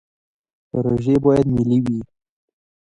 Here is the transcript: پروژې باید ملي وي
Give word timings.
پروژې 0.69 1.15
باید 1.23 1.47
ملي 1.55 1.79
وي 1.85 1.99